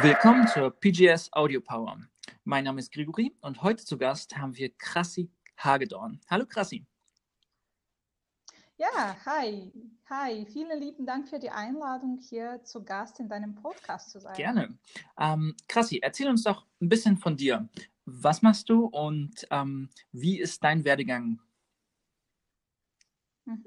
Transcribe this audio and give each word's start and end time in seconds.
Willkommen 0.00 0.48
zur 0.48 0.70
PGS 0.70 1.30
Audio 1.34 1.60
Power. 1.60 1.98
Mein 2.44 2.64
Name 2.64 2.80
ist 2.80 2.90
Grigori 2.90 3.36
und 3.42 3.62
heute 3.62 3.84
zu 3.84 3.98
Gast 3.98 4.34
haben 4.38 4.56
wir 4.56 4.70
Krassi 4.78 5.30
Hagedorn. 5.58 6.18
Hallo 6.30 6.46
Krassi. 6.46 6.86
Ja, 8.78 9.14
hi. 9.26 9.70
Hi, 10.08 10.46
vielen 10.46 10.80
lieben 10.80 11.04
Dank 11.04 11.28
für 11.28 11.38
die 11.38 11.50
Einladung, 11.50 12.18
hier 12.18 12.64
zu 12.64 12.82
Gast 12.82 13.20
in 13.20 13.28
deinem 13.28 13.54
Podcast 13.54 14.10
zu 14.10 14.18
sein. 14.18 14.34
Gerne. 14.34 14.78
Ähm, 15.18 15.54
Krassi, 15.68 15.98
erzähl 16.02 16.30
uns 16.30 16.44
doch 16.44 16.64
ein 16.80 16.88
bisschen 16.88 17.18
von 17.18 17.36
dir. 17.36 17.68
Was 18.06 18.40
machst 18.40 18.70
du 18.70 18.86
und 18.86 19.46
ähm, 19.50 19.90
wie 20.10 20.40
ist 20.40 20.64
dein 20.64 20.84
Werdegang? 20.86 21.38
Mhm. 23.44 23.66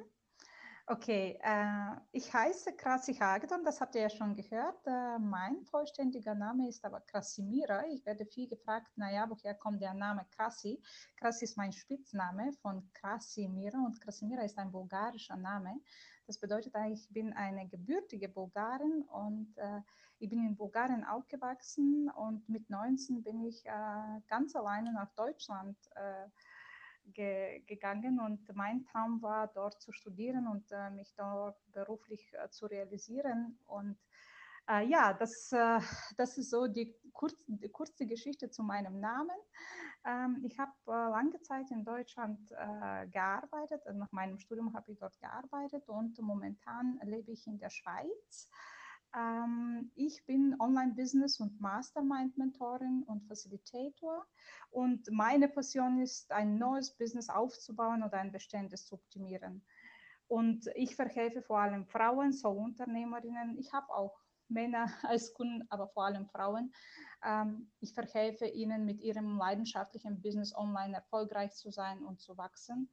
Okay, 0.88 1.40
äh, 1.42 1.96
ich 2.12 2.32
heiße 2.32 2.74
Krasi 2.74 3.16
Hagedorn, 3.16 3.64
das 3.64 3.82
habt 3.82 3.96
ihr 3.96 4.02
ja 4.02 4.10
schon 4.10 4.36
gehört. 4.36 4.86
Äh, 4.86 5.18
mein 5.18 5.64
vollständiger 5.64 6.36
Name 6.36 6.70
ist 6.70 6.86
aber 6.86 7.02
Krasimira. 7.02 7.88
Ich 7.88 8.06
werde 8.06 8.24
viel 8.28 8.48
gefragt, 8.48 8.96
naja, 8.96 9.26
woher 9.28 9.56
kommt 9.56 9.82
der 9.82 9.96
Name 9.96 10.28
Krasi? 10.29 10.79
Krasi 11.18 11.46
ist 11.46 11.57
mein 11.57 11.71
Spitzname 11.71 12.54
von 12.62 12.88
Krasimira 12.93 13.79
und 13.79 14.00
Krasimira 14.00 14.43
ist 14.43 14.60
ein 14.60 14.71
bulgarischer 14.71 15.38
Name. 15.38 15.82
Das 16.28 16.38
bedeutet 16.38 16.74
ich 16.92 17.10
bin 17.10 17.34
eine 17.34 17.68
gebürtige 17.68 18.29
Bulgarin 18.29 19.02
und 19.10 19.57
äh, 19.57 19.82
ich 20.20 20.29
bin 20.29 20.46
in 20.46 20.56
Bulgarien 20.56 21.04
aufgewachsen 21.04 22.12
und 22.12 22.48
mit 22.48 22.70
19 22.70 23.24
bin 23.24 23.43
ich 23.43 23.65
äh, 23.65 24.21
ganz 24.28 24.56
alleine 24.56 24.93
nach 24.93 25.12
Deutschland 25.15 25.78
äh, 25.96 26.28
ge 27.14 27.61
gegangen 27.65 28.19
und 28.19 28.55
mein 28.55 28.83
Traum 28.83 29.21
war, 29.21 29.47
dort 29.47 29.82
zu 29.82 29.91
studieren 29.91 30.47
und 30.47 30.71
äh, 30.71 30.89
mich 30.89 31.14
dort 31.15 31.57
beruflich 31.71 32.33
äh, 32.33 32.50
zu 32.50 32.66
realisieren. 32.66 33.58
Und 33.67 33.97
äh, 34.69 34.86
ja, 34.88 35.14
das, 35.14 35.52
äh, 35.52 35.80
das 36.17 36.38
ist 36.38 36.50
so 36.50 36.67
die, 36.67 36.95
kurz, 37.14 37.36
die 37.47 37.70
kurze 37.70 38.06
Geschichte 38.06 38.50
zu 38.50 38.64
meinem 38.64 39.00
Namen. 39.00 39.38
Ähm, 40.06 40.42
ich 40.44 40.58
habe 40.59 40.72
äh, 40.88 40.92
lange 40.92 41.39
Zeit 41.42 41.70
in 41.72 41.84
Deutschland 41.84 42.52
äh, 42.52 43.08
gearbeitet. 43.08 43.81
Nach 43.94 44.12
meinem 44.12 44.40
Studium 44.40 44.73
habe 44.73 44.92
ich 44.92 45.00
dort 45.00 45.19
gearbeitet 45.19 45.88
und 45.88 46.19
momentan 46.19 47.00
lebe 47.03 47.31
ich 47.31 47.45
in 47.47 47.59
der 47.59 47.69
Schweiz. 47.69 48.50
Ähm, 49.16 49.92
ich 49.96 50.26
bin 50.26 50.56
Online-Business- 50.60 51.40
und 51.40 51.60
Mastermind-Mentorin 51.62 53.04
und 53.08 53.24
Facilitator. 53.28 54.26
Und 54.72 55.10
meine 55.12 55.48
Passion 55.48 56.00
ist, 56.02 56.32
ein 56.32 56.58
neues 56.58 56.92
Business 56.98 57.30
aufzubauen 57.30 58.04
oder 58.04 58.18
ein 58.20 58.32
bestehendes 58.32 58.86
zu 58.86 58.96
optimieren. 58.96 59.66
Und 60.28 60.68
ich 60.76 60.96
verhelfe 60.96 61.42
vor 61.42 61.60
allem 61.60 61.86
Frauen, 61.86 62.34
so 62.34 62.50
Unternehmerinnen. 62.50 63.58
Ich 63.58 63.72
habe 63.74 63.94
auch 63.94 64.20
Männer 64.48 64.88
als 65.04 65.34
Kunden, 65.34 65.66
aber 65.70 65.88
vor 65.88 66.06
allem 66.06 66.28
Frauen. 66.28 66.74
Ähm, 67.24 67.72
ich 67.80 67.94
verhelfe 67.94 68.48
ihnen 68.48 68.86
mit 68.86 69.00
ihrem 69.02 69.38
leidenschaftlichen 69.38 70.22
Business 70.22 70.54
online 70.56 70.96
erfolgreich 70.96 71.54
zu 71.54 71.72
sein 71.72 72.04
und 72.04 72.20
zu 72.20 72.38
wachsen. 72.38 72.90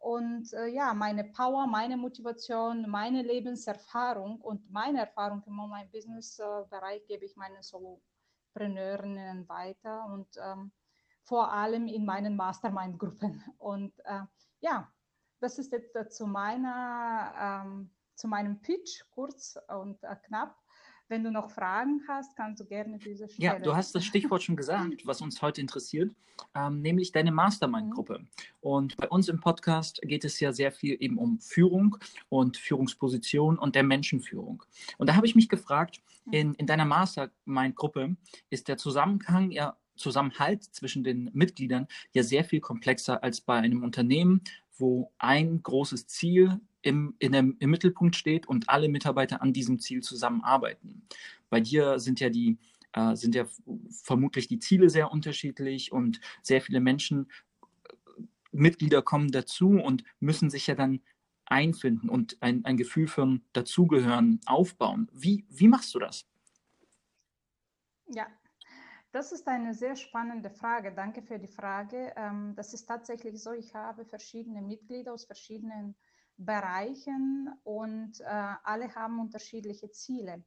Und 0.00 0.52
äh, 0.54 0.66
ja, 0.68 0.94
meine 0.94 1.24
Power, 1.24 1.66
meine 1.66 1.96
Motivation, 1.96 2.88
meine 2.88 3.22
Lebenserfahrung 3.22 4.40
und 4.40 4.70
meine 4.70 5.00
Erfahrung 5.00 5.42
im 5.46 5.58
Online-Business-Bereich 5.58 7.06
gebe 7.06 7.26
ich 7.26 7.36
meinen 7.36 7.62
Solopreneurinnen 7.62 9.46
weiter 9.46 10.06
und 10.06 10.26
ähm, 10.42 10.72
vor 11.22 11.52
allem 11.52 11.86
in 11.86 12.06
meinen 12.06 12.34
Mastermind-Gruppen. 12.34 13.44
Und 13.58 13.92
äh, 14.04 14.22
ja, 14.60 14.90
das 15.38 15.58
ist 15.58 15.70
jetzt 15.70 15.94
äh, 15.94 16.08
zu, 16.08 16.26
meiner, 16.26 17.62
ähm, 17.64 17.90
zu 18.14 18.26
meinem 18.26 18.60
Pitch, 18.60 19.04
kurz 19.10 19.56
und 19.68 20.02
äh, 20.02 20.16
knapp. 20.26 20.56
Wenn 21.10 21.24
du 21.24 21.32
noch 21.32 21.50
Fragen 21.50 22.02
hast, 22.06 22.36
kannst 22.36 22.60
du 22.60 22.64
gerne 22.64 22.96
diese 22.96 23.28
stellen. 23.28 23.42
Ja, 23.42 23.58
du 23.58 23.74
hast 23.74 23.96
das 23.96 24.04
Stichwort 24.04 24.44
schon 24.44 24.54
gesagt, 24.54 25.04
was 25.04 25.20
uns 25.20 25.42
heute 25.42 25.60
interessiert, 25.60 26.12
ähm, 26.54 26.82
nämlich 26.82 27.10
deine 27.10 27.32
Mastermind-Gruppe. 27.32 28.20
Mhm. 28.20 28.28
Und 28.60 28.96
bei 28.96 29.08
uns 29.08 29.28
im 29.28 29.40
Podcast 29.40 30.00
geht 30.02 30.24
es 30.24 30.38
ja 30.38 30.52
sehr 30.52 30.70
viel 30.70 30.96
eben 31.00 31.18
um 31.18 31.40
Führung 31.40 31.96
und 32.28 32.58
Führungsposition 32.58 33.58
und 33.58 33.74
der 33.74 33.82
Menschenführung. 33.82 34.62
Und 34.98 35.08
da 35.08 35.16
habe 35.16 35.26
ich 35.26 35.34
mich 35.34 35.48
gefragt, 35.48 36.00
mhm. 36.26 36.32
in, 36.32 36.54
in 36.54 36.66
deiner 36.68 36.84
Mastermind-Gruppe 36.84 38.14
ist 38.48 38.68
der 38.68 38.76
Zusammenhang 38.76 39.50
ja 39.50 39.76
Zusammenhalt 39.96 40.62
zwischen 40.62 41.02
den 41.02 41.28
Mitgliedern 41.32 41.88
ja 42.12 42.22
sehr 42.22 42.44
viel 42.44 42.60
komplexer 42.60 43.24
als 43.24 43.40
bei 43.40 43.56
einem 43.56 43.82
Unternehmen, 43.82 44.42
wo 44.78 45.12
ein 45.18 45.60
großes 45.60 46.06
Ziel 46.06 46.60
im, 46.82 47.14
dem, 47.20 47.56
im 47.58 47.70
Mittelpunkt 47.70 48.16
steht 48.16 48.48
und 48.48 48.68
alle 48.68 48.88
Mitarbeiter 48.88 49.42
an 49.42 49.52
diesem 49.52 49.78
Ziel 49.78 50.02
zusammenarbeiten. 50.02 51.02
Bei 51.48 51.60
dir 51.60 51.98
sind 51.98 52.20
ja 52.20 52.30
die 52.30 52.58
äh, 52.92 53.14
sind 53.14 53.34
ja 53.34 53.46
vermutlich 54.02 54.48
die 54.48 54.58
Ziele 54.58 54.90
sehr 54.90 55.12
unterschiedlich 55.12 55.92
und 55.92 56.20
sehr 56.42 56.60
viele 56.60 56.80
Menschen, 56.80 57.30
äh, 57.88 58.22
Mitglieder 58.52 59.02
kommen 59.02 59.30
dazu 59.30 59.70
und 59.70 60.02
müssen 60.18 60.50
sich 60.50 60.66
ja 60.66 60.74
dann 60.74 61.00
einfinden 61.46 62.08
und 62.08 62.36
ein, 62.40 62.64
ein 62.64 62.76
Gefühl 62.76 63.06
von 63.08 63.42
Dazugehören 63.52 64.40
aufbauen. 64.46 65.08
Wie, 65.12 65.44
wie 65.48 65.68
machst 65.68 65.94
du 65.94 65.98
das? 65.98 66.26
Ja, 68.06 68.26
das 69.12 69.32
ist 69.32 69.46
eine 69.48 69.74
sehr 69.74 69.96
spannende 69.96 70.50
Frage. 70.50 70.92
Danke 70.92 71.22
für 71.22 71.38
die 71.38 71.48
Frage. 71.48 72.12
Ähm, 72.16 72.54
das 72.56 72.74
ist 72.74 72.86
tatsächlich 72.86 73.40
so, 73.42 73.52
ich 73.52 73.74
habe 73.74 74.04
verschiedene 74.04 74.62
Mitglieder 74.62 75.12
aus 75.12 75.24
verschiedenen 75.24 75.96
Bereichen 76.44 77.50
und 77.64 78.20
äh, 78.20 78.54
alle 78.64 78.94
haben 78.94 79.20
unterschiedliche 79.20 79.90
Ziele. 79.90 80.42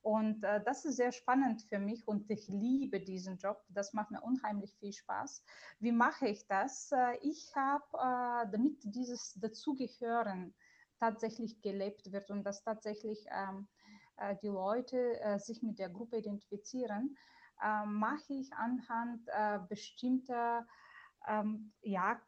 Und 0.00 0.42
äh, 0.44 0.62
das 0.64 0.84
ist 0.84 0.96
sehr 0.96 1.12
spannend 1.12 1.62
für 1.62 1.78
mich 1.78 2.06
und 2.06 2.30
ich 2.30 2.48
liebe 2.48 3.00
diesen 3.00 3.38
Job. 3.38 3.62
Das 3.68 3.92
macht 3.92 4.10
mir 4.10 4.20
unheimlich 4.20 4.74
viel 4.76 4.92
Spaß. 4.92 5.42
Wie 5.80 5.92
mache 5.92 6.28
ich 6.28 6.46
das? 6.46 6.92
Äh, 6.92 7.16
ich 7.22 7.54
habe, 7.54 7.84
äh, 7.94 8.50
damit 8.50 8.78
dieses 8.84 9.34
Dazugehören 9.34 10.54
tatsächlich 10.98 11.60
gelebt 11.62 12.12
wird 12.12 12.30
und 12.30 12.44
dass 12.44 12.62
tatsächlich 12.62 13.26
ähm, 13.30 13.66
äh, 14.16 14.36
die 14.42 14.48
Leute 14.48 15.20
äh, 15.20 15.38
sich 15.38 15.62
mit 15.62 15.78
der 15.78 15.90
Gruppe 15.90 16.18
identifizieren, 16.18 17.16
mache 17.86 18.34
ich 18.34 18.52
anhand 18.52 19.28
bestimmter 19.68 20.66
ähm, 21.28 21.72
ja, 21.82 22.20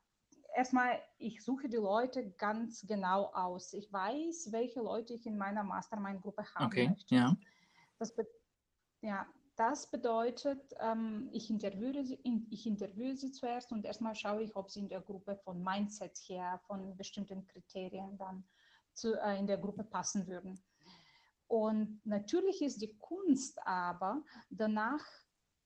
erstmal, 0.56 1.00
ich 1.19 1.44
suche 1.44 1.69
die 1.69 1.77
Leute 1.77 2.31
ganz 2.33 2.87
genau 2.87 3.27
aus. 3.33 3.72
Ich 3.75 3.93
weiß, 3.93 4.49
welche 4.50 4.81
Leute 4.81 5.15
ich 5.15 5.27
in 5.27 5.37
meiner 5.37 5.62
Mastermind-Gruppe 5.62 6.44
haben 6.55 6.67
okay, 6.67 6.89
möchte. 6.89 7.15
Ja. 7.15 7.37
Das, 7.99 8.15
ja, 9.03 9.27
das 9.56 9.91
bedeutet, 9.91 10.75
ähm, 10.81 11.28
ich, 11.33 11.50
interviewe 11.50 12.05
sie, 12.05 12.19
ich 12.50 12.66
interviewe 12.66 13.16
sie 13.16 13.33
zuerst 13.33 13.71
und 13.72 13.84
erstmal 13.84 14.15
schaue 14.15 14.43
ich, 14.43 14.56
ob 14.56 14.71
sie 14.71 14.81
in 14.81 14.89
der 14.89 15.00
Gruppe 15.03 15.37
von 15.37 15.62
Mindset 15.62 16.16
her, 16.27 16.61
von 16.66 16.97
bestimmten 16.97 17.47
Kriterien 17.47 18.16
dann 18.19 18.45
zu, 18.95 19.15
äh, 19.15 19.39
in 19.39 19.47
der 19.47 19.59
Gruppe 19.59 19.84
passen 19.84 20.27
würden. 20.27 20.62
Und 21.49 22.00
natürlich 22.05 22.61
ist 22.62 22.83
die 22.83 22.97
Kunst 22.99 23.59
aber 23.65 24.22
danach 24.50 25.05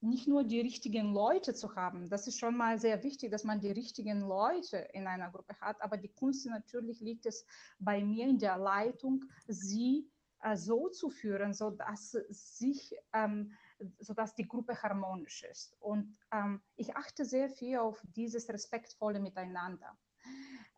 nicht 0.00 0.26
nur 0.26 0.44
die 0.44 0.60
richtigen 0.60 1.12
Leute 1.12 1.54
zu 1.54 1.74
haben. 1.76 2.08
Das 2.08 2.26
ist 2.26 2.38
schon 2.38 2.56
mal 2.56 2.78
sehr 2.78 3.02
wichtig, 3.02 3.30
dass 3.30 3.44
man 3.44 3.60
die 3.60 3.70
richtigen 3.70 4.20
Leute 4.20 4.78
in 4.92 5.06
einer 5.06 5.30
Gruppe 5.30 5.54
hat. 5.60 5.80
Aber 5.82 5.96
die 5.96 6.08
Kunst 6.08 6.46
natürlich 6.46 7.00
liegt 7.00 7.26
es 7.26 7.44
bei 7.78 8.02
mir 8.02 8.26
in 8.26 8.38
der 8.38 8.56
Leitung, 8.56 9.24
sie 9.46 10.10
äh, 10.42 10.56
so 10.56 10.88
zu 10.88 11.10
führen, 11.10 11.52
sodass 11.52 12.12
sich, 12.28 12.94
ähm, 13.12 13.52
sodass 13.98 14.34
die 14.34 14.48
Gruppe 14.48 14.82
harmonisch 14.82 15.42
ist. 15.44 15.76
Und 15.80 16.16
ähm, 16.32 16.62
ich 16.76 16.96
achte 16.96 17.24
sehr 17.24 17.50
viel 17.50 17.78
auf 17.78 18.02
dieses 18.16 18.48
respektvolle 18.48 19.20
Miteinander. 19.20 19.98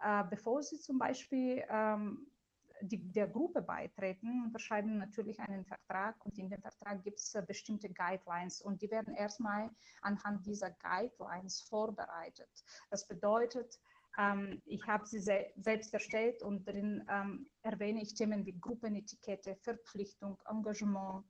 Äh, 0.00 0.24
bevor 0.30 0.62
Sie 0.62 0.80
zum 0.80 0.98
Beispiel 0.98 1.62
ähm, 1.68 2.26
die, 2.82 3.12
der 3.12 3.28
Gruppe 3.28 3.62
beitreten, 3.62 4.44
unterschreiben 4.44 4.99
natürlich 4.99 5.38
einen 5.40 5.64
Vertrag 5.64 6.25
und 6.25 6.38
in 6.38 6.49
dem 6.50 6.61
Vertrag 6.61 7.02
gibt 7.02 7.19
es 7.19 7.34
äh, 7.34 7.43
bestimmte 7.46 7.88
Guidelines 7.90 8.61
und 8.61 8.82
die 8.82 8.90
werden 8.90 9.14
erstmal 9.14 9.70
anhand 10.02 10.46
dieser 10.46 10.70
Guidelines 10.70 11.61
vorbereitet. 11.61 12.50
Das 12.90 13.06
bedeutet, 13.06 13.79
ähm, 14.19 14.61
ich 14.67 14.87
habe 14.87 15.06
sie 15.06 15.20
se 15.20 15.46
selbst 15.56 15.94
erstellt 15.94 16.43
und 16.43 16.67
darin 16.67 17.05
ähm, 17.08 17.46
erwähne 17.62 18.02
ich 18.02 18.14
Themen 18.14 18.44
wie 18.44 18.58
Gruppenetikette, 18.58 19.56
Verpflichtung, 19.56 20.38
Engagement, 20.49 21.25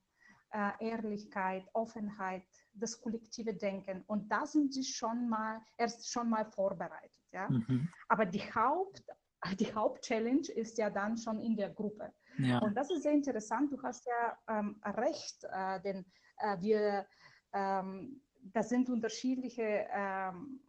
äh, 0.50 0.70
Ehrlichkeit, 0.80 1.64
Offenheit, 1.72 2.42
das 2.74 3.00
kollektive 3.00 3.54
Denken. 3.54 4.02
Und 4.06 4.30
da 4.30 4.46
sind 4.46 4.74
sie 4.74 4.84
schon 4.84 5.28
mal 5.28 5.60
erst 5.78 6.10
schon 6.10 6.28
mal 6.28 6.44
vorbereitet. 6.44 7.22
Ja? 7.32 7.48
Mhm. 7.48 7.88
Aber 8.08 8.26
die 8.26 8.42
Haupt 8.54 9.02
die 9.58 9.72
Hauptchallenge 9.74 10.48
ist 10.54 10.78
ja 10.78 10.90
dann 10.90 11.16
schon 11.16 11.40
in 11.40 11.56
der 11.56 11.70
Gruppe. 11.70 12.12
Ja. 12.38 12.58
Und 12.58 12.74
das 12.74 12.90
ist 12.90 13.02
sehr 13.02 13.12
interessant. 13.12 13.72
Du 13.72 13.82
hast 13.82 14.06
ja 14.06 14.38
ähm, 14.48 14.80
recht, 14.84 15.44
äh, 15.44 15.80
denn 15.80 16.04
äh, 16.38 16.56
wir, 16.60 17.06
ähm, 17.52 18.20
das 18.42 18.68
sind 18.68 18.88
unterschiedliche, 18.88 19.86
ähm, 19.92 20.60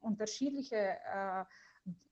unterschiedliche 0.00 0.76
äh, 0.76 1.44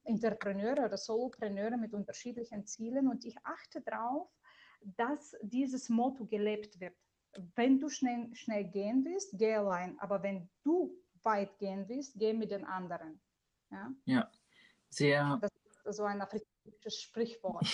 Entrepreneure 0.05 0.85
oder 0.87 0.97
Solopreneure 0.97 1.76
mit 1.76 1.94
unterschiedlichen 1.94 2.67
Zielen 2.67 3.09
und 3.09 3.25
ich 3.25 3.37
achte 3.44 3.81
darauf, 3.81 4.29
dass 4.97 5.37
dieses 5.43 5.88
Motto 5.88 6.25
gelebt 6.25 6.81
wird. 6.81 6.94
wenn 7.55 7.79
du 7.79 7.88
schnell, 7.88 8.35
schnell 8.35 8.64
gehen 8.64 9.05
willst, 9.05 9.37
geh 9.38 9.55
allein. 9.55 9.99
Aber 10.00 10.23
wenn 10.23 10.49
du 10.64 10.97
weit 11.23 11.59
gehen 11.59 11.87
willst, 11.88 12.19
geh 12.19 12.32
mit 12.32 12.50
den 12.50 12.64
anderen. 12.64 13.21
Ja, 13.71 13.93
ja. 14.06 14.31
sehr. 14.88 15.38
Das 15.41 15.50
so 15.93 16.05
ein 16.05 16.20
afrikanisches 16.20 17.00
Sprichwort. 17.00 17.67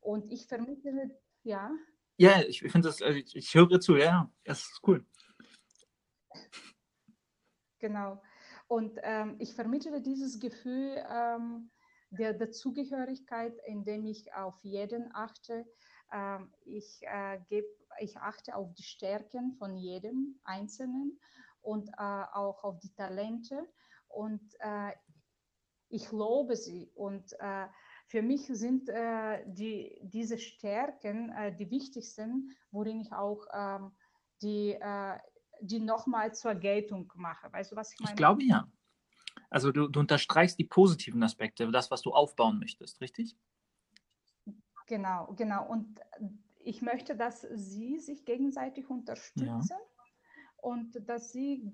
Und 0.00 0.30
ich 0.30 0.46
vermittle, 0.46 1.18
ja. 1.42 1.70
Ja, 2.16 2.40
ich 2.42 2.60
finde 2.60 2.88
das, 2.88 3.00
also 3.00 3.18
ich, 3.18 3.34
ich 3.36 3.54
höre 3.54 3.80
zu, 3.80 3.96
ja, 3.96 4.30
das 4.44 4.60
ist 4.60 4.80
cool. 4.86 5.06
Genau. 7.78 8.20
Und 8.66 8.98
ähm, 9.02 9.36
ich 9.38 9.54
vermittle 9.54 10.02
dieses 10.02 10.38
Gefühl 10.40 11.02
ähm, 11.08 11.70
der 12.10 12.34
Dazugehörigkeit, 12.34 13.56
indem 13.66 14.06
ich 14.06 14.32
auf 14.34 14.58
jeden 14.62 15.14
achte. 15.14 15.66
Ähm, 16.12 16.52
ich, 16.64 17.00
äh, 17.02 17.40
geb, 17.48 17.66
ich 18.00 18.16
achte 18.16 18.56
auf 18.56 18.74
die 18.74 18.82
Stärken 18.82 19.54
von 19.54 19.76
jedem 19.76 20.40
Einzelnen 20.44 21.18
und 21.60 21.88
äh, 21.88 22.24
auch 22.32 22.64
auf 22.64 22.78
die 22.80 22.92
Talente. 22.94 23.66
Und 24.08 24.42
äh, 24.60 24.92
ich 25.88 26.10
lobe 26.12 26.56
sie. 26.56 26.90
Und 26.94 27.32
äh, 27.40 27.66
für 28.06 28.22
mich 28.22 28.46
sind 28.46 28.88
äh, 28.88 29.44
die, 29.46 29.98
diese 30.02 30.38
Stärken 30.38 31.30
äh, 31.30 31.54
die 31.54 31.70
wichtigsten, 31.70 32.56
worin 32.70 33.00
ich 33.00 33.12
auch 33.12 33.46
ähm, 33.52 33.92
die 34.42 34.78
die 35.60 35.80
nochmal 35.80 36.34
zur 36.34 36.54
Geltung 36.54 37.12
mache. 37.16 37.52
Weißt 37.52 37.72
du, 37.72 37.76
was 37.76 37.92
ich 37.92 38.00
meine? 38.00 38.12
Ich 38.12 38.16
glaube 38.16 38.44
ja. 38.44 38.70
Also 39.50 39.72
du, 39.72 39.88
du 39.88 40.00
unterstreichst 40.00 40.58
die 40.58 40.64
positiven 40.64 41.22
Aspekte, 41.22 41.70
das, 41.70 41.90
was 41.90 42.02
du 42.02 42.12
aufbauen 42.12 42.58
möchtest, 42.58 43.00
richtig? 43.00 43.36
Genau, 44.86 45.34
genau. 45.36 45.66
Und 45.68 46.00
ich 46.58 46.82
möchte, 46.82 47.16
dass 47.16 47.42
sie 47.42 47.98
sich 47.98 48.24
gegenseitig 48.24 48.88
unterstützen 48.90 49.46
ja. 49.46 49.68
und 50.56 51.08
dass 51.08 51.32
sie 51.32 51.72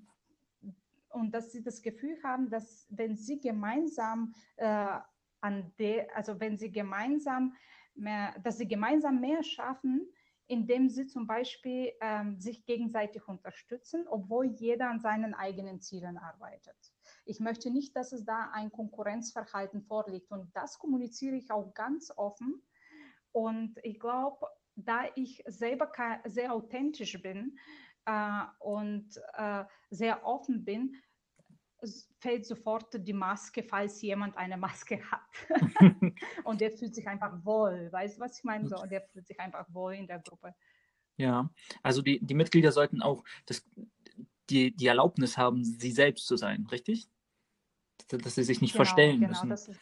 und 1.15 1.33
dass 1.33 1.53
sie 1.53 1.63
das 1.63 1.83
Gefühl 1.83 2.17
haben, 2.23 2.51
dass 2.51 2.87
wenn 2.91 3.17
sie 3.17 3.41
gemeinsam 3.41 4.35
äh, 4.57 4.99
an 5.41 5.73
der, 5.79 6.15
also 6.17 6.41
wenn 6.41 6.57
sie 6.57 6.73
gemeinsam 6.73 7.55
mehr, 7.95 8.35
dass 8.43 8.59
sie 8.59 8.69
gemeinsam 8.69 9.21
mehr 9.21 9.43
schaffen, 9.43 10.09
indem 10.47 10.91
sie 10.91 11.07
zum 11.07 11.27
Beispiel 11.27 11.93
ähm, 12.01 12.39
sich 12.39 12.67
gegenseitig 12.67 13.27
unterstützen, 13.29 14.07
obwohl 14.09 14.47
jeder 14.47 14.91
an 14.91 15.01
seinen 15.01 15.35
eigenen 15.35 15.81
Zielen 15.81 16.19
arbeitet. 16.19 16.77
Ich 17.25 17.41
möchte 17.41 17.71
nicht, 17.71 17.97
dass 17.97 18.13
es 18.13 18.25
da 18.25 18.51
ein 18.53 18.71
Konkurrenzverhalten 18.71 19.83
vorliegt 19.83 20.31
und 20.31 20.55
das 20.55 20.79
kommuniziere 20.79 21.37
ich 21.37 21.51
auch 21.51 21.73
ganz 21.73 22.13
offen. 22.17 22.63
Und 23.33 23.79
ich 23.83 23.99
glaube, 23.99 24.47
da 24.77 25.05
ich 25.15 25.43
selber 25.47 25.91
sehr 26.27 26.53
authentisch 26.53 27.21
bin 27.23 27.59
und 28.61 29.21
äh, 29.35 29.65
sehr 29.91 30.25
offen 30.27 30.65
bin, 30.65 30.97
fällt 32.19 32.47
sofort 32.47 32.89
die 33.07 33.13
Maske, 33.13 33.63
falls 33.63 34.01
jemand 34.03 34.37
eine 34.37 34.57
Maske 34.57 35.01
hat. 35.11 35.21
und 36.45 36.61
der 36.61 36.71
fühlt 36.71 36.95
sich 36.95 37.07
einfach 37.07 37.45
wohl. 37.45 37.91
Weißt 37.93 38.17
du, 38.17 38.21
was 38.21 38.39
ich 38.39 38.45
meine? 38.45 38.69
So, 38.69 38.77
der 38.87 39.03
fühlt 39.03 39.27
sich 39.27 39.39
einfach 39.41 39.67
wohl 39.73 39.95
in 39.95 40.07
der 40.07 40.21
Gruppe. 40.21 40.55
Ja, 41.17 41.51
also 41.83 42.03
die, 42.03 42.19
die 42.21 42.35
Mitglieder 42.35 42.73
sollten 42.73 43.03
auch 43.03 43.25
das, 43.47 43.65
die, 44.51 44.75
die 44.75 44.87
Erlaubnis 44.87 45.39
haben, 45.39 45.65
sie 45.65 45.93
selbst 45.93 46.27
zu 46.27 46.37
sein, 46.37 46.67
richtig? 46.71 47.09
Dass 48.09 48.35
sie 48.35 48.43
sich 48.43 48.61
nicht 48.61 48.73
genau, 48.73 48.85
verstellen 48.85 49.21
genau, 49.21 49.29
müssen. 49.29 49.51
Das 49.51 49.69
ist 49.69 49.81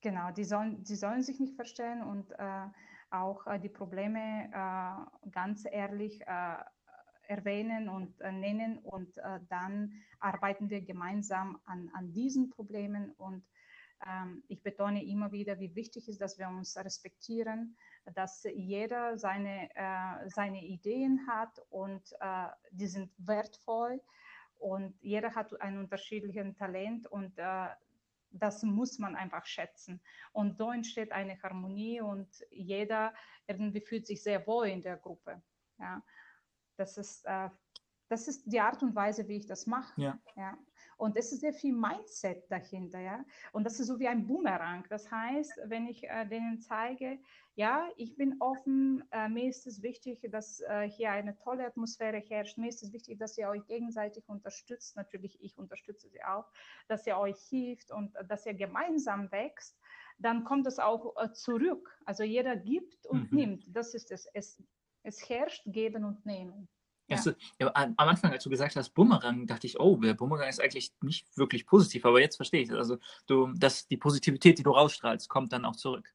genau, 0.00 0.30
die 0.30 0.44
sollen, 0.44 0.82
die 0.84 0.96
sollen 0.96 1.22
sich 1.22 1.40
nicht 1.40 1.56
verstellen 1.56 2.02
und 2.02 2.30
äh, 2.32 2.66
auch 3.12 3.46
äh, 3.46 3.58
die 3.58 3.68
Probleme 3.68 4.50
äh, 4.52 5.30
ganz 5.30 5.64
ehrlich 5.70 6.20
äh, 6.22 6.54
erwähnen 7.28 7.88
und 7.88 8.18
nennen 8.18 8.78
und 8.78 9.16
dann 9.48 9.92
arbeiten 10.18 10.68
wir 10.68 10.82
gemeinsam 10.82 11.58
an, 11.64 11.88
an 11.94 12.12
diesen 12.12 12.50
Problemen 12.50 13.12
und 13.12 13.46
ähm, 14.06 14.42
ich 14.48 14.60
betone 14.62 15.02
immer 15.04 15.30
wieder, 15.30 15.58
wie 15.60 15.74
wichtig 15.74 16.02
es 16.02 16.16
ist, 16.16 16.20
dass 16.20 16.38
wir 16.38 16.48
uns 16.48 16.76
respektieren, 16.76 17.76
dass 18.16 18.44
jeder 18.52 19.16
seine, 19.16 19.70
seine 20.26 20.62
Ideen 20.62 21.26
hat 21.28 21.58
und 21.70 22.02
die 22.72 22.88
sind 22.88 23.10
wertvoll 23.16 24.02
und 24.58 24.94
jeder 25.00 25.34
hat 25.34 25.58
ein 25.62 25.78
unterschiedliches 25.78 26.54
Talent 26.56 27.06
und 27.06 27.38
das 28.32 28.62
muss 28.62 28.98
man 28.98 29.16
einfach 29.16 29.46
schätzen. 29.46 30.00
Und 30.32 30.56
so 30.56 30.70
entsteht 30.70 31.12
eine 31.12 31.40
Harmonie 31.42 32.00
und 32.00 32.28
jeder 32.50 33.14
irgendwie 33.46 33.80
fühlt 33.80 34.06
sich 34.06 34.22
sehr 34.22 34.46
wohl 34.46 34.68
in 34.68 34.82
der 34.82 34.96
Gruppe. 34.96 35.42
Ja. 35.78 36.02
Das 36.76 36.96
ist, 36.96 37.24
äh, 37.26 37.50
das 38.08 38.28
ist 38.28 38.44
die 38.46 38.60
Art 38.60 38.82
und 38.82 38.94
Weise, 38.94 39.28
wie 39.28 39.36
ich 39.36 39.46
das 39.46 39.66
mache. 39.66 40.00
Ja. 40.00 40.18
ja. 40.36 40.58
Und 41.02 41.16
es 41.16 41.32
ist 41.32 41.40
sehr 41.40 41.52
viel 41.52 41.74
Mindset 41.74 42.48
dahinter, 42.48 43.00
ja. 43.00 43.24
Und 43.50 43.64
das 43.64 43.80
ist 43.80 43.88
so 43.88 43.98
wie 43.98 44.06
ein 44.06 44.24
Boomerang. 44.24 44.86
Das 44.88 45.10
heißt, 45.10 45.62
wenn 45.64 45.88
ich 45.88 46.04
äh, 46.04 46.26
denen 46.26 46.60
zeige, 46.60 47.18
ja, 47.56 47.88
ich 47.96 48.14
bin 48.14 48.36
offen, 48.38 49.02
äh, 49.10 49.28
mir 49.28 49.48
ist 49.48 49.66
es 49.66 49.82
wichtig, 49.82 50.20
dass 50.30 50.60
äh, 50.60 50.88
hier 50.88 51.10
eine 51.10 51.36
tolle 51.38 51.66
Atmosphäre 51.66 52.18
herrscht, 52.18 52.56
mir 52.56 52.68
ist 52.68 52.84
es 52.84 52.92
wichtig, 52.92 53.18
dass 53.18 53.36
ihr 53.36 53.48
euch 53.48 53.66
gegenseitig 53.66 54.28
unterstützt, 54.28 54.94
natürlich 54.94 55.42
ich 55.42 55.58
unterstütze 55.58 56.08
sie 56.08 56.22
auch, 56.22 56.46
dass 56.86 57.04
ihr 57.04 57.18
euch 57.18 57.40
hilft 57.50 57.90
und 57.90 58.14
dass 58.28 58.46
ihr 58.46 58.54
gemeinsam 58.54 59.28
wächst, 59.32 59.76
dann 60.18 60.44
kommt 60.44 60.68
es 60.68 60.78
auch 60.78 61.16
äh, 61.16 61.32
zurück. 61.32 61.98
Also 62.04 62.22
jeder 62.22 62.56
gibt 62.56 63.06
und 63.06 63.32
mhm. 63.32 63.38
nimmt. 63.38 63.76
Das 63.76 63.94
ist 63.94 64.12
es. 64.12 64.28
es 64.34 64.62
es 65.04 65.28
herrscht 65.28 65.64
Geben 65.66 66.04
und 66.04 66.24
Nehmen. 66.24 66.68
Ja. 67.08 67.16
Also, 67.16 67.32
ja, 67.58 67.70
am 67.74 67.94
Anfang, 67.96 68.32
als 68.32 68.44
du 68.44 68.50
gesagt 68.50 68.76
hast, 68.76 68.90
Bumerang, 68.90 69.46
dachte 69.46 69.66
ich, 69.66 69.78
oh, 69.78 69.96
der 69.96 70.14
Bumerang 70.14 70.48
ist 70.48 70.60
eigentlich 70.60 70.92
nicht 71.02 71.36
wirklich 71.36 71.66
positiv, 71.66 72.04
aber 72.04 72.20
jetzt 72.20 72.36
verstehe 72.36 72.62
ich 72.62 72.70
es. 72.70 72.76
Also, 72.76 72.98
du, 73.26 73.52
dass 73.54 73.86
die 73.86 73.96
Positivität, 73.96 74.58
die 74.58 74.62
du 74.62 74.70
rausstrahlst, 74.70 75.28
kommt 75.28 75.52
dann 75.52 75.64
auch 75.64 75.76
zurück. 75.76 76.12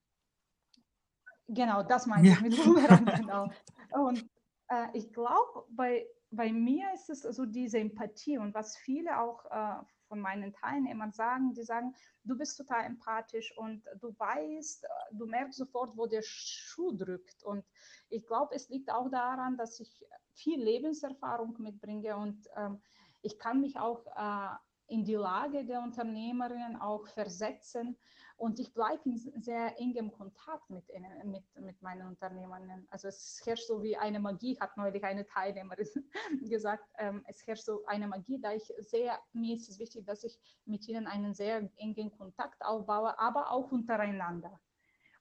Genau, 1.48 1.84
das 1.84 2.08
meine 2.08 2.28
ja. 2.28 2.34
ich 2.34 2.42
mit 2.42 2.64
Bumerang, 2.64 3.06
genau. 3.18 3.52
Und 3.92 4.28
äh, 4.70 4.88
ich 4.94 5.12
glaube, 5.14 5.66
bei, 5.70 6.06
bei 6.32 6.52
mir 6.52 6.92
ist 6.94 7.10
es 7.10 7.22
so 7.22 7.46
diese 7.46 7.80
Empathie 7.80 8.38
und 8.38 8.54
was 8.54 8.76
viele 8.78 9.20
auch 9.20 9.46
äh, 9.46 9.84
von 10.08 10.20
meinen 10.20 10.54
Teilnehmern 10.54 11.12
sagen, 11.12 11.54
die 11.54 11.64
sagen, 11.64 11.94
du 12.24 12.38
bist 12.38 12.58
total 12.58 12.86
empathisch 12.86 13.56
und 13.58 13.86
du 14.00 14.16
weißt, 14.18 14.86
du 15.12 15.26
merkst 15.26 15.58
sofort, 15.58 15.96
wo 15.98 16.08
der 16.08 16.22
Schuh 16.24 16.92
drückt. 16.96 17.44
Und 17.44 17.66
ich 18.10 18.26
glaube, 18.26 18.56
es 18.56 18.70
liegt 18.70 18.92
auch 18.92 19.10
daran, 19.10 19.58
dass 19.58 19.80
ich 19.80 20.06
viel 20.38 20.64
Lebenserfahrung 20.64 21.56
mitbringe 21.60 22.16
und 22.16 22.48
ähm, 22.56 22.82
ich 23.22 23.38
kann 23.38 23.62
mich 23.62 23.78
auch 23.78 24.06
äh, 24.16 24.56
in 24.88 25.04
die 25.04 25.16
Lage 25.16 25.66
der 25.66 25.82
Unternehmerinnen 25.82 26.78
auch 26.78 27.08
versetzen 27.08 27.98
und 28.38 28.60
ich 28.60 28.74
bleibe 28.74 29.02
in 29.06 29.18
sehr 29.18 29.80
engem 29.80 30.12
Kontakt 30.12 30.70
mit, 30.70 30.86
mit, 31.26 31.44
mit 31.60 31.82
meinen 31.82 32.08
Unternehmerinnen. 32.08 32.88
Also 32.92 33.08
es 33.08 33.42
herrscht 33.44 33.66
so 33.66 33.82
wie 33.82 33.98
eine 33.98 34.20
Magie, 34.20 34.58
hat 34.60 34.78
neulich 34.78 35.04
eine 35.04 35.26
Teilnehmerin 35.26 35.88
gesagt, 36.50 36.88
ähm, 37.00 37.24
es 37.28 37.46
herrscht 37.48 37.66
so 37.66 37.84
eine 37.86 38.08
Magie, 38.08 38.40
da 38.40 38.54
ich 38.54 38.72
sehr, 38.80 39.20
mir 39.34 39.56
ist 39.56 39.70
es 39.70 39.80
wichtig, 39.80 40.06
dass 40.06 40.24
ich 40.24 40.40
mit 40.66 40.88
ihnen 40.88 41.08
einen 41.08 41.34
sehr 41.34 41.70
engen 41.78 42.12
Kontakt 42.12 42.64
aufbaue, 42.64 43.18
aber 43.20 43.52
auch 43.52 43.72
untereinander. 43.72 44.60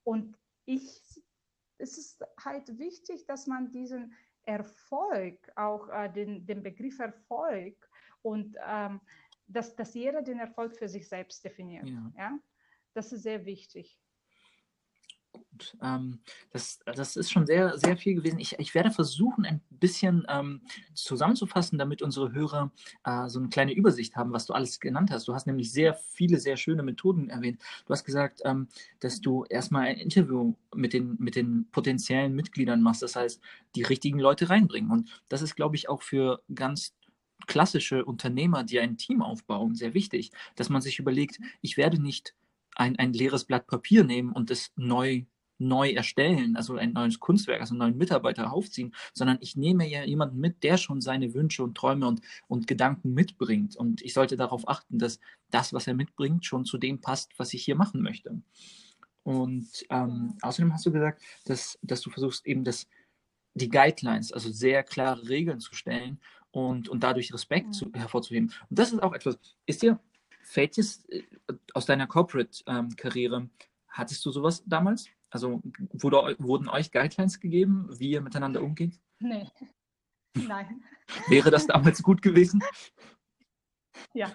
Und 0.05 0.37
ich, 0.67 1.01
es 1.79 1.99
ist 1.99 2.23
halt 2.45 2.79
wichtig, 2.79 3.25
dass 3.27 3.47
man 3.47 3.73
diesen 3.73 4.13
Erfolg, 4.47 5.39
auch 5.57 5.89
äh, 5.89 6.09
den, 6.09 6.47
den 6.47 6.63
Begriff 6.63 6.99
Erfolg 6.99 7.77
und 8.23 8.57
ähm, 8.67 9.01
dass, 9.49 9.77
dass 9.77 9.95
jeder 9.95 10.23
den 10.23 10.39
Erfolg 10.39 10.77
für 10.77 10.89
sich 10.89 11.09
selbst 11.09 11.45
definiert. 11.45 11.89
Ja. 11.89 12.13
ja? 12.17 12.39
Das 12.95 13.13
ist 13.13 13.23
sehr 13.23 13.45
wichtig. 13.45 14.01
Ähm, 15.83 16.19
das, 16.51 16.81
das 16.85 17.17
ist 17.17 17.31
schon 17.31 17.47
sehr, 17.47 17.79
sehr 17.79 17.97
viel 17.97 18.15
gewesen. 18.15 18.39
Ich, 18.39 18.59
ich 18.59 18.75
werde 18.75 18.91
versuchen, 18.91 19.45
ein 19.45 19.61
bisschen 19.71 20.27
ähm, 20.29 20.61
zusammenzufassen, 20.95 21.79
damit 21.79 22.03
unsere 22.03 22.33
Hörer 22.33 22.71
äh, 23.05 23.29
so 23.29 23.39
eine 23.39 23.49
kleine 23.49 23.73
Übersicht 23.73 24.17
haben, 24.17 24.33
was 24.33 24.47
du 24.47 24.53
alles 24.53 24.81
genannt 24.81 25.11
hast. 25.11 25.29
Du 25.29 25.35
hast 25.35 25.47
nämlich 25.47 25.73
sehr 25.73 25.95
viele, 25.95 26.39
sehr 26.39 26.57
schöne 26.57 26.83
Methoden 26.83 27.29
erwähnt. 27.29 27.61
Du 27.87 27.93
hast 27.93 28.05
gesagt, 28.05 28.43
ähm, 28.45 28.69
dass 29.01 29.21
du 29.21 29.45
erstmal 29.49 29.87
ein 29.87 29.99
Interview 29.99 30.55
mit 30.75 30.93
den, 30.93 31.17
mit 31.19 31.37
den 31.37 31.69
potenziellen 31.73 32.35
Mitgliedern 32.35 32.83
machst, 32.83 33.03
das 33.03 33.17
heißt, 33.17 33.41
die 33.75 33.83
richtigen 33.83 34.19
Leute 34.19 34.51
reinbringen. 34.51 34.91
Und 34.91 35.23
das 35.29 35.43
ist, 35.43 35.57
glaube 35.57 35.77
ich, 35.77 35.89
auch 35.89 36.03
für 36.03 36.43
ganz 36.55 36.95
klassische 37.47 38.05
Unternehmer, 38.05 38.65
die 38.65 38.81
ein 38.81 38.97
Team 38.97 39.23
aufbauen, 39.23 39.75
sehr 39.75 39.95
wichtig, 39.95 40.31
dass 40.57 40.69
man 40.69 40.83
sich 40.83 40.99
überlegt, 40.99 41.39
ich 41.61 41.77
werde 41.77 42.01
nicht 42.01 42.35
ein, 42.75 42.97
ein 42.97 43.13
leeres 43.13 43.45
Blatt 43.45 43.67
Papier 43.67 44.05
nehmen 44.05 44.33
und 44.33 44.51
es 44.51 44.73
neu 44.77 45.25
neu 45.59 45.91
erstellen, 45.91 46.57
also 46.57 46.77
ein 46.77 46.93
neues 46.93 47.21
Kunstwerk, 47.21 47.61
also 47.61 47.75
einen 47.75 47.81
neuen 47.81 47.97
Mitarbeiter 47.97 48.53
aufziehen, 48.53 48.95
sondern 49.15 49.39
ich 49.41 49.57
nehme 49.57 49.89
ja 49.89 50.05
jemanden 50.05 50.39
mit, 50.39 50.63
der 50.63 50.77
schon 50.77 51.01
seine 51.01 51.35
Wünsche 51.35 51.63
und 51.63 51.77
Träume 51.77 52.07
und, 52.07 52.21
und 52.49 52.67
Gedanken 52.67 53.15
mitbringt. 53.15 53.77
Und 53.77 54.03
ich 54.03 54.15
sollte 54.15 54.37
darauf 54.37 54.69
achten, 54.69 54.99
dass 54.99 55.21
das, 55.51 55.73
was 55.73 55.87
er 55.87 55.95
mitbringt, 55.95 56.45
schon 56.45 56.65
zu 56.65 56.79
dem 56.79 57.01
passt, 57.01 57.39
was 57.39 57.55
ich 57.55 57.65
hier 57.65 57.77
machen 57.77 58.03
möchte. 58.03 58.43
Und 59.23 59.69
ähm, 59.91 60.37
außerdem 60.43 60.73
hast 60.73 60.87
du 60.87 60.93
gesagt, 60.93 61.23
dass, 61.47 61.79
dass 61.83 62.01
du 62.01 62.11
versuchst, 62.11 62.47
eben 62.47 62.63
das 62.63 62.87
die 63.55 63.71
Guidelines, 63.71 64.33
also 64.33 64.53
sehr 64.53 64.85
klare 64.85 65.29
Regeln 65.29 65.61
zu 65.61 65.75
stellen 65.75 66.21
und, 66.51 66.89
und 66.89 67.03
dadurch 67.03 67.33
Respekt 67.33 67.75
zu, 67.75 67.91
hervorzuheben. 67.93 68.53
Und 68.69 68.79
das 68.79 68.93
ist 68.93 69.03
auch 69.03 69.15
etwas, 69.15 69.39
ist 69.65 69.83
dir, 69.83 69.99
fällt 70.43 70.79
es 70.79 71.05
äh, 71.09 71.23
aus 71.73 71.87
deiner 71.87 72.07
Corporate-Karriere, 72.07 73.37
ähm, 73.37 73.51
hattest 73.89 74.25
du 74.25 74.31
sowas 74.31 74.63
damals? 74.67 75.09
Also 75.31 75.61
wurde, 75.93 76.37
wurden 76.39 76.69
euch 76.69 76.93
Guidelines 76.93 77.41
gegeben, 77.41 77.89
wie 77.99 78.11
ihr 78.11 78.21
miteinander 78.21 78.63
umgeht? 78.63 79.01
Nee. 79.19 79.49
Nein. 80.35 80.83
Wäre 81.29 81.51
das 81.51 81.67
damals 81.67 82.03
gut 82.03 82.23
gewesen? 82.23 82.63
Ja. 84.13 84.31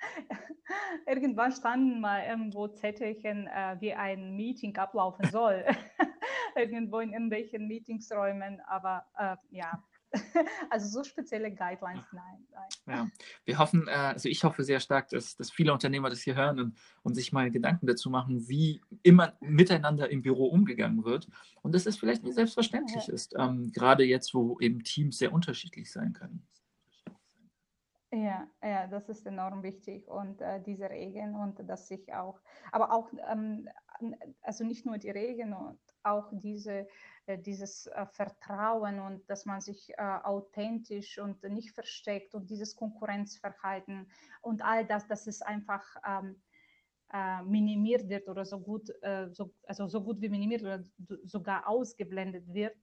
Irgendwann 1.06 1.52
standen 1.52 2.00
mal 2.00 2.24
irgendwo 2.24 2.66
Zettelchen, 2.66 3.46
äh, 3.46 3.76
wie 3.80 3.94
ein 3.94 4.34
Meeting 4.34 4.76
ablaufen 4.76 5.30
soll. 5.30 5.64
irgendwo 6.56 6.98
in 7.00 7.12
irgendwelchen 7.12 7.66
Meetingsräumen, 7.66 8.60
aber 8.66 9.06
äh, 9.16 9.36
ja, 9.50 9.82
also 10.70 10.86
so 10.88 11.04
spezielle 11.04 11.52
Guidelines, 11.52 12.04
nein. 12.12 12.46
nein. 12.52 12.68
Ja, 12.86 13.08
wir 13.44 13.58
hoffen, 13.58 13.88
äh, 13.88 13.92
also 13.92 14.28
ich 14.28 14.44
hoffe 14.44 14.64
sehr 14.64 14.80
stark, 14.80 15.08
dass, 15.08 15.36
dass 15.36 15.50
viele 15.50 15.72
Unternehmer 15.72 16.10
das 16.10 16.20
hier 16.20 16.34
hören 16.34 16.60
und, 16.60 16.76
und 17.02 17.14
sich 17.14 17.32
mal 17.32 17.50
Gedanken 17.50 17.86
dazu 17.86 18.10
machen, 18.10 18.48
wie 18.48 18.80
immer 19.02 19.34
miteinander 19.40 20.10
im 20.10 20.22
Büro 20.22 20.46
umgegangen 20.46 21.04
wird 21.04 21.28
und 21.62 21.74
dass 21.74 21.86
es 21.86 21.96
vielleicht 21.96 22.22
nicht 22.22 22.34
selbstverständlich 22.34 23.06
ja. 23.06 23.14
ist, 23.14 23.34
ähm, 23.38 23.72
gerade 23.72 24.04
jetzt, 24.04 24.34
wo 24.34 24.58
eben 24.60 24.82
Teams 24.84 25.18
sehr 25.18 25.32
unterschiedlich 25.32 25.90
sein 25.90 26.12
können. 26.12 26.46
Ja, 28.12 28.46
ja, 28.62 28.86
das 28.86 29.08
ist 29.08 29.26
enorm 29.26 29.64
wichtig 29.64 30.08
und 30.08 30.40
äh, 30.40 30.62
diese 30.62 30.88
Regeln 30.88 31.34
und 31.34 31.68
dass 31.68 31.88
sich 31.88 32.14
auch, 32.14 32.40
aber 32.70 32.92
auch, 32.92 33.10
ähm, 33.28 33.68
also 34.40 34.64
nicht 34.64 34.86
nur 34.86 34.98
die 34.98 35.10
Regeln 35.10 35.52
und 35.52 35.80
auch 36.04 36.30
diese, 36.32 36.86
äh, 37.26 37.38
dieses 37.38 37.86
äh, 37.86 38.06
Vertrauen 38.06 39.00
und 39.00 39.28
dass 39.28 39.46
man 39.46 39.60
sich 39.60 39.90
äh, 39.96 40.02
authentisch 40.02 41.18
und 41.18 41.42
nicht 41.44 41.72
versteckt 41.72 42.34
und 42.34 42.50
dieses 42.50 42.76
Konkurrenzverhalten 42.76 44.10
und 44.42 44.62
all 44.62 44.86
das, 44.86 45.06
dass 45.06 45.26
es 45.26 45.42
einfach 45.42 45.84
ähm, 46.06 46.42
äh, 47.12 47.42
minimiert 47.42 48.08
wird 48.08 48.28
oder 48.28 48.44
so 48.44 48.60
gut, 48.60 48.90
so, 49.30 49.52
also 49.66 49.86
so 49.86 50.02
gut 50.02 50.20
wie 50.20 50.28
minimiert 50.28 50.62
oder 50.62 50.82
sogar 51.24 51.68
ausgeblendet 51.68 52.52
wird, 52.52 52.76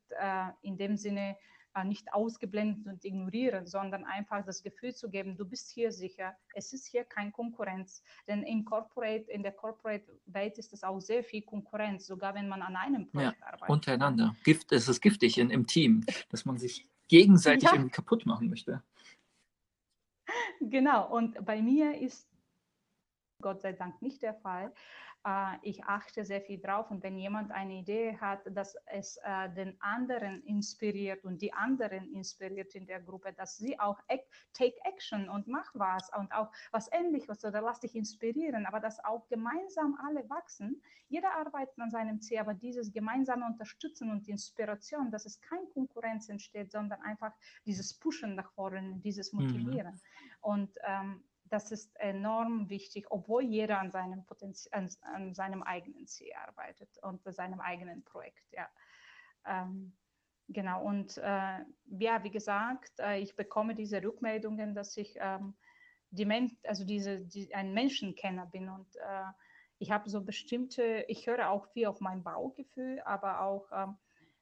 in 0.62 0.78
dem 0.78 0.96
Sinne, 0.96 1.36
nicht 1.84 2.14
ausgeblendet 2.14 2.86
und 2.86 3.04
ignorieren, 3.06 3.66
sondern 3.66 4.06
einfach 4.06 4.46
das 4.46 4.62
Gefühl 4.62 4.94
zu 4.94 5.10
geben, 5.10 5.36
du 5.38 5.46
bist 5.46 5.72
hier 5.72 5.92
sicher, 5.92 6.36
es 6.54 6.74
ist 6.74 6.86
hier 6.86 7.04
kein 7.04 7.32
Konkurrenz. 7.32 8.04
Denn 8.28 8.44
in, 8.44 8.66
Corporate, 8.66 9.30
in 9.32 9.44
der 9.44 9.54
Corporate-Welt 9.54 10.58
ist 10.58 10.74
es 10.74 10.84
auch 10.84 11.00
sehr 11.00 11.24
viel 11.24 11.42
Konkurrenz, 11.42 12.06
sogar 12.06 12.36
wenn 12.36 12.48
man 12.48 12.62
an 12.62 12.76
einem 12.76 13.10
Projekt 13.10 13.40
ja, 13.40 13.48
arbeitet. 13.48 13.70
Untereinander. 13.70 14.36
Gift, 14.44 14.72
es 14.72 14.88
ist 14.88 15.02
giftig 15.02 15.38
in, 15.38 15.50
im 15.50 15.66
Team, 15.66 16.06
dass 16.30 16.46
man 16.46 16.58
sich 16.58 16.88
gegenseitig 17.08 17.70
ja. 17.72 17.84
kaputt 17.90 18.26
machen 18.26 18.50
möchte. 18.50 18.84
Genau, 20.60 21.14
und 21.14 21.44
bei 21.44 21.62
mir 21.62 22.00
ist 22.00 22.32
Gott 23.42 23.62
sei 23.62 23.74
Dank 23.74 24.02
nicht 24.02 24.22
der 24.22 24.36
Fall. 24.36 24.72
Äh, 25.26 25.58
ich 25.62 25.84
achte 25.84 26.26
sehr 26.26 26.42
viel 26.42 26.60
drauf 26.60 26.90
und 26.90 27.04
wenn 27.04 27.18
jemand 27.18 27.52
eine 27.52 27.76
Idee 27.76 28.18
hat, 28.18 28.42
dass 28.56 28.76
es 28.88 29.18
äh, 29.24 29.50
den 29.54 29.80
anderen 29.82 30.42
inspiriert 30.44 31.24
und 31.26 31.42
die 31.42 31.54
anderen 31.54 32.12
inspiriert 32.14 32.74
in 32.74 32.88
der 32.88 33.02
Gruppe, 33.02 33.34
dass 33.34 33.58
sie 33.58 33.80
auch 33.80 34.00
take 34.54 34.76
action 34.84 35.30
und 35.30 35.48
mach 35.48 35.70
was 35.74 36.10
und 36.18 36.32
auch 36.34 36.52
was 36.72 36.92
ähnliches 36.92 37.46
oder 37.46 37.62
lass 37.62 37.80
dich 37.80 37.96
inspirieren, 37.96 38.66
aber 38.66 38.80
dass 38.80 39.04
auch 39.04 39.28
gemeinsam 39.28 39.98
alle 40.04 40.28
wachsen. 40.30 40.82
Jeder 41.08 41.34
arbeitet 41.34 41.78
an 41.80 41.92
seinem 41.92 42.22
Ziel, 42.22 42.40
aber 42.40 42.54
dieses 42.54 42.92
gemeinsame 42.92 43.46
Unterstützen 43.46 44.10
und 44.12 44.28
Inspiration, 44.28 45.12
dass 45.12 45.26
es 45.26 45.40
keine 45.42 45.68
Konkurrenz 45.68 46.30
entsteht, 46.30 46.72
sondern 46.72 47.02
einfach 47.02 47.34
dieses 47.66 47.94
Pushen 47.94 48.36
nach 48.36 48.52
vorne, 48.54 49.00
dieses 49.04 49.34
mhm. 49.34 49.42
Motivieren. 49.42 49.94
Mhm. 49.94 50.00
Und 50.42 50.78
ähm, 50.84 51.24
das 51.52 51.72
ist 51.72 51.94
enorm 52.00 52.70
wichtig, 52.70 53.08
obwohl 53.10 53.44
jeder 53.44 53.80
an 53.80 53.92
seinem, 53.92 54.26
Potenzial, 54.26 54.72
an, 54.80 54.90
an 55.02 55.34
seinem 55.34 55.64
eigenen 55.64 56.08
Ziel 56.08 56.32
arbeitet 56.48 56.90
und 57.02 57.22
seinem 57.26 57.60
eigenen 57.60 58.04
Projekt. 58.04 58.52
Ja. 58.54 58.70
Ähm, 59.46 59.94
genau, 60.48 60.84
und 60.84 61.18
äh, 61.18 61.60
ja, 62.00 62.24
wie 62.24 62.32
gesagt, 62.32 63.00
äh, 63.00 63.20
ich 63.20 63.36
bekomme 63.36 63.76
diese 63.76 64.02
Rückmeldungen, 64.02 64.74
dass 64.74 64.96
ich 64.96 65.18
ähm, 65.20 65.56
die 66.10 66.26
Men 66.26 66.58
also 66.64 66.86
diese, 66.86 67.20
die, 67.20 67.54
ein 67.54 67.74
Menschenkenner 67.74 68.46
bin 68.46 68.70
und 68.70 68.96
äh, 68.96 69.32
ich 69.80 69.92
habe 69.92 70.10
so 70.10 70.22
bestimmte, 70.22 71.06
ich 71.08 71.28
höre 71.28 71.50
auch 71.50 71.68
viel 71.74 71.88
auf 71.88 72.00
mein 72.00 72.24
Baugefühl, 72.24 73.02
aber 73.02 73.42
auch 73.42 73.68
ähm, 73.74 73.98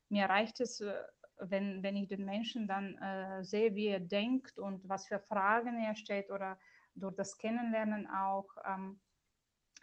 mir 0.09 0.25
reicht 0.25 0.59
es, 0.59 0.81
äh, 0.81 0.93
wenn, 1.39 1.81
wenn 1.81 1.95
ich 1.95 2.07
den 2.07 2.25
Menschen 2.25 2.67
dann 2.67 2.97
äh, 2.97 3.43
sehe, 3.43 3.73
wie 3.73 3.87
er 3.87 3.99
denkt 3.99 4.59
und 4.59 4.87
was 4.87 5.07
für 5.07 5.19
Fragen 5.19 5.81
er 5.81 5.95
stellt 5.95 6.29
oder 6.29 6.59
durch 6.99 7.15
das 7.15 7.37
Kennenlernen 7.37 8.07
auch, 8.07 8.49
ähm, 8.65 8.99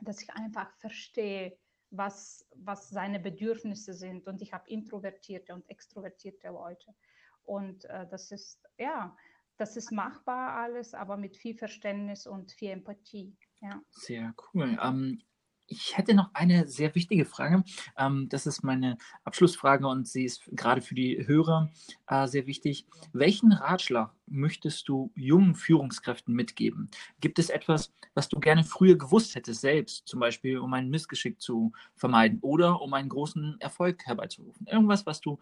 dass 0.01 0.23
ich 0.23 0.31
einfach 0.31 0.73
verstehe, 0.79 1.59
was, 1.91 2.47
was 2.55 2.89
seine 2.91 3.21
Bedürfnisse 3.21 3.95
sind. 3.95 4.27
Und 4.27 4.43
ich 4.43 4.53
habe 4.53 4.69
introvertierte 4.69 5.55
und 5.55 5.69
extrovertierte 5.69 6.49
Leute. 6.49 6.95
Und 7.43 7.85
äh, 7.87 8.07
das 8.09 8.31
ist, 8.33 8.63
ja, 8.79 9.17
das 9.57 9.77
ist 9.77 9.93
machbar 9.93 10.57
alles, 10.57 10.95
aber 10.95 11.17
mit 11.17 11.37
viel 11.37 11.57
Verständnis 11.57 12.27
und 12.27 12.53
viel 12.53 12.71
Empathie. 12.71 13.37
Ja. 13.61 13.81
Sehr 13.91 14.35
cool. 14.53 14.79
Ähm, 14.83 15.23
ich 15.69 15.97
hätte 15.97 16.15
noch 16.15 16.31
eine 16.33 16.69
sehr 16.69 16.95
wichtige 16.95 17.25
Frage. 17.25 17.65
Ähm, 17.97 18.29
das 18.29 18.47
ist 18.47 18.63
meine 18.63 18.99
Abschlussfrage 19.25 19.87
und 19.87 20.07
sie 20.07 20.25
ist 20.25 20.45
gerade 20.53 20.81
für 20.81 20.95
die 20.95 21.27
Hörer 21.27 21.71
äh, 22.07 22.27
sehr 22.27 22.47
wichtig. 22.47 22.87
Welchen 23.13 23.53
Ratschlag 23.53 24.13
möchtest 24.27 24.89
du 24.89 25.11
jungen 25.15 25.55
Führungskräften 25.55 26.35
mitgeben? 26.35 26.91
Gibt 27.21 27.39
es 27.39 27.51
etwas, 27.51 27.93
was 28.15 28.29
du 28.29 28.39
gerne 28.39 28.65
früher 28.65 28.97
gewusst 28.97 29.35
hättest, 29.35 29.61
selbst, 29.61 30.07
zum 30.07 30.21
Beispiel 30.21 30.59
um 30.59 30.73
ein 30.75 30.89
Missgeschick 30.89 31.41
zu 31.41 31.73
vermeiden 31.95 32.39
oder 32.41 32.81
um 32.81 32.95
einen 32.95 33.09
großen 33.09 33.57
Erfolg 33.61 34.07
herbeizurufen? 34.07 34.67
Irgendwas, 34.67 35.07
was 35.07 35.21
du 35.21 35.39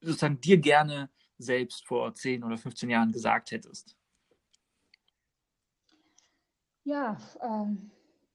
sozusagen 0.00 0.40
dir 0.40 0.58
gerne 0.58 1.10
selbst 1.38 1.86
vor 1.86 2.14
10 2.14 2.44
oder 2.44 2.56
15 2.56 2.90
Jahren 2.90 3.12
gesagt 3.12 3.50
hättest? 3.50 3.96
Ja, 6.84 7.18
ähm 7.42 7.90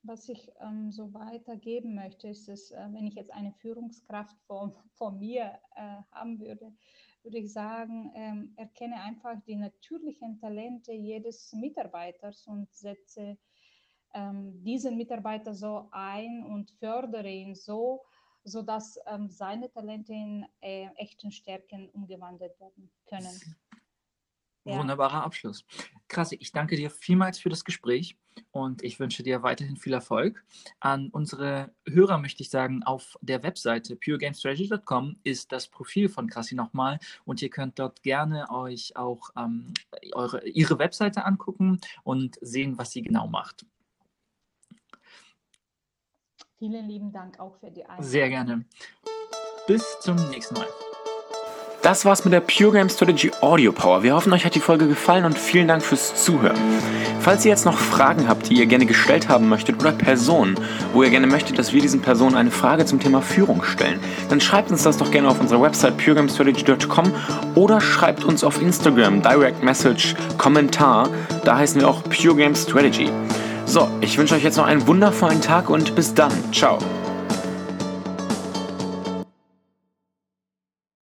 was 0.08 0.30
ich 0.30 0.52
ähm, 0.62 0.92
so 0.92 1.14
weitergeben 1.14 1.96
möchte, 1.96 2.28
ist 2.28 2.48
es, 2.50 2.72
äh, 2.72 2.88
wenn 2.92 3.08
ich 3.08 3.16
jetzt 3.16 3.34
eine 3.34 3.52
Führungskraft 3.54 4.38
vor, 4.48 4.74
vor 4.96 5.12
mir 5.12 5.60
äh, 5.76 5.98
haben 6.12 6.40
würde, 6.40 6.74
würde 7.24 7.40
ich 7.40 7.52
sagen, 7.52 8.12
ähm, 8.16 8.54
erkenne 8.56 9.02
einfach 9.02 9.42
die 9.46 9.56
natürlichen 9.56 10.38
Talente 10.38 10.94
jedes 10.94 11.52
Mitarbeiters 11.54 12.46
und 12.46 12.72
setze 12.74 13.38
ähm, 14.14 14.64
diesen 14.64 14.98
Mitarbeiter 14.98 15.54
so 15.54 15.88
ein 15.92 16.44
und 16.44 16.72
fördere 16.72 17.30
ihn 17.30 17.56
so, 17.56 18.04
sodass 18.44 19.00
ähm, 19.08 19.30
seine 19.30 19.72
Talente 19.72 20.14
in 20.14 20.46
äh, 20.62 20.88
echten 20.98 21.32
Stärken 21.32 21.90
umgewandelt 21.90 22.60
werden 22.60 22.92
können. 23.08 23.40
Ja. 24.66 24.80
Wunderbarer 24.80 25.24
Abschluss. 25.24 25.64
Krass, 26.08 26.32
ich 26.32 26.52
danke 26.52 26.76
dir 26.76 26.90
vielmals 26.90 27.38
für 27.38 27.50
das 27.50 27.64
Gespräch 27.64 28.18
und 28.52 28.84
ich 28.84 29.00
wünsche 29.00 29.22
dir 29.22 29.44
weiterhin 29.44 29.78
viel 29.78 29.94
Erfolg. 29.94 30.44
An 30.80 31.10
unsere 31.10 31.72
Hörer 31.88 32.18
möchte 32.18 32.42
ich 32.42 32.50
sagen, 32.50 32.82
auf 32.84 33.16
der 33.22 33.44
Webseite 33.44 33.96
puregamestrategy.com 33.96 35.18
ist 35.24 35.52
das 35.52 35.68
Profil 35.68 36.10
von 36.10 36.28
Krassi 36.28 36.56
nochmal 36.56 37.00
und 37.26 37.44
ihr 37.44 37.50
könnt 37.50 37.78
dort 37.78 38.02
gerne 38.02 38.50
euch 38.50 38.96
auch 38.96 39.30
ähm, 39.38 39.74
eure, 40.14 40.44
ihre 40.48 40.80
Webseite 40.80 41.26
angucken 41.26 41.80
und 42.04 42.38
sehen, 42.42 42.80
was 42.80 42.92
sie 42.92 43.04
genau 43.04 43.28
macht. 43.28 43.68
Vielen 46.58 46.88
lieben 46.88 47.12
Dank 47.12 47.40
auch 47.40 47.56
für 47.58 47.70
die 47.70 47.84
Einladung. 47.84 48.06
Sehr 48.06 48.30
gerne. 48.30 48.66
Bis 49.68 50.00
zum 50.00 50.16
nächsten 50.30 50.56
Mal. 50.56 50.68
Das 51.86 52.04
war's 52.04 52.26
mit 52.26 52.34
der 52.34 52.40
Pure 52.40 52.72
Game 52.72 52.90
Strategy 52.90 53.30
Audio 53.42 53.72
Power. 53.72 54.02
Wir 54.02 54.16
hoffen, 54.16 54.34
euch 54.34 54.44
hat 54.44 54.56
die 54.56 54.60
Folge 54.60 54.88
gefallen 54.88 55.24
und 55.24 55.38
vielen 55.38 55.68
Dank 55.68 55.84
fürs 55.84 56.16
Zuhören. 56.16 56.58
Falls 57.20 57.46
ihr 57.46 57.52
jetzt 57.52 57.64
noch 57.64 57.78
Fragen 57.78 58.28
habt, 58.28 58.50
die 58.50 58.56
ihr 58.56 58.66
gerne 58.66 58.88
gestellt 58.88 59.30
haben 59.30 59.50
möchtet 59.50 59.80
oder 59.80 59.92
Personen, 59.92 60.56
wo 60.94 61.04
ihr 61.04 61.12
gerne 61.12 61.28
möchtet, 61.28 61.60
dass 61.60 61.74
wir 61.74 61.84
diesen 61.84 62.02
Personen 62.02 62.38
eine 62.38 62.50
Frage 62.50 62.88
zum 62.88 63.00
Thema 63.00 63.22
Führung 63.22 63.64
stellen, 63.64 64.00
dann 64.30 64.42
schreibt 64.42 64.72
uns 64.72 64.82
das 64.82 64.98
doch 64.98 65.12
gerne 65.12 65.28
auf 65.28 65.40
unserer 65.40 65.62
Website 65.62 65.96
puregamestrategy.com 65.98 67.14
oder 67.54 67.80
schreibt 67.80 68.24
uns 68.24 68.44
auf 68.44 68.60
Instagram, 68.60 69.22
Direct 69.22 69.64
Message, 69.64 70.16
Kommentar. 70.40 71.08
Da 71.44 71.60
heißen 71.60 71.82
wir 71.82 71.88
auch 71.88 72.02
Pure 72.06 72.38
Game 72.38 72.56
Strategy. 72.56 73.12
So, 73.68 73.88
ich 74.02 74.18
wünsche 74.18 74.34
euch 74.34 74.44
jetzt 74.44 74.58
noch 74.58 74.66
einen 74.66 74.88
wundervollen 74.88 75.40
Tag 75.40 75.70
und 75.70 75.94
bis 75.96 76.16
dann. 76.16 76.32
Ciao. 76.52 76.80